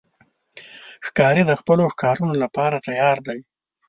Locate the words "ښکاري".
1.05-1.43